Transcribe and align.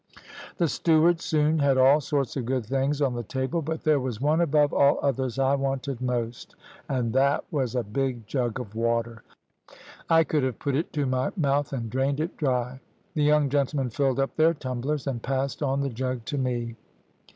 "The 0.57 0.67
steward 0.67 1.21
soon 1.21 1.59
had 1.59 1.77
all 1.77 2.01
sorts 2.01 2.35
of 2.35 2.47
good 2.47 2.65
things 2.65 3.03
on 3.03 3.13
the 3.13 3.21
table, 3.21 3.61
but 3.61 3.83
there 3.83 3.99
was 3.99 4.19
one 4.19 4.41
above 4.41 4.73
all 4.73 4.97
others 5.03 5.37
I 5.37 5.53
wanted 5.53 6.01
most, 6.01 6.55
and 6.89 7.13
that 7.13 7.43
was 7.51 7.75
a 7.75 7.83
big 7.83 8.25
jug 8.25 8.59
of 8.59 8.73
water; 8.73 9.21
I 10.09 10.23
could 10.23 10.41
have 10.41 10.57
put 10.57 10.73
it 10.75 10.91
to 10.93 11.05
my 11.05 11.29
mouth 11.37 11.71
and 11.71 11.87
drained 11.87 12.19
it 12.19 12.35
dry. 12.35 12.79
The 13.13 13.21
young 13.21 13.47
gentlemen 13.47 13.91
filled 13.91 14.19
up 14.19 14.35
their 14.37 14.55
tumblers, 14.55 15.05
and 15.05 15.21
passed 15.21 15.61
on 15.61 15.81
the 15.81 15.89
jug 15.89 16.25
to 16.25 16.37
me. 16.39 16.77